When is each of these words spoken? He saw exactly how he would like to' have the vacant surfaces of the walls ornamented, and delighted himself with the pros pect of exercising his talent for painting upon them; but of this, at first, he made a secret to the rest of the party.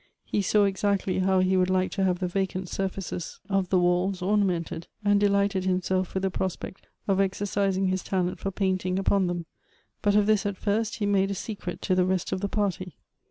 He 0.25 0.41
saw 0.41 0.63
exactly 0.63 1.19
how 1.19 1.41
he 1.41 1.55
would 1.55 1.69
like 1.69 1.91
to' 1.91 2.03
have 2.03 2.17
the 2.17 2.27
vacant 2.27 2.69
surfaces 2.69 3.39
of 3.49 3.69
the 3.69 3.77
walls 3.77 4.19
ornamented, 4.23 4.87
and 5.05 5.19
delighted 5.19 5.65
himself 5.65 6.11
with 6.15 6.23
the 6.23 6.31
pros 6.31 6.55
pect 6.55 6.87
of 7.07 7.19
exercising 7.21 7.89
his 7.89 8.01
talent 8.01 8.39
for 8.39 8.49
painting 8.49 8.97
upon 8.97 9.27
them; 9.27 9.45
but 10.01 10.15
of 10.15 10.25
this, 10.25 10.43
at 10.47 10.57
first, 10.57 10.95
he 10.95 11.05
made 11.05 11.29
a 11.29 11.35
secret 11.35 11.83
to 11.83 11.93
the 11.93 12.03
rest 12.07 12.31
of 12.31 12.41
the 12.41 12.49
party. 12.49 12.97